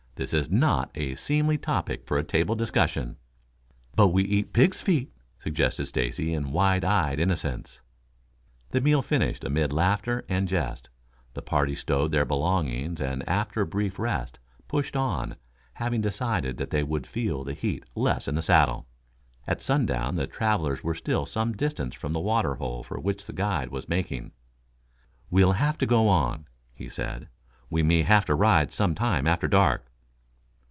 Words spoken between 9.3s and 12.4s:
amid laughter and jest, the party stowed their